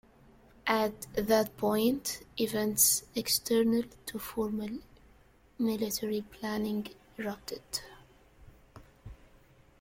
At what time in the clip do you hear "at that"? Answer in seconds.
0.65-1.55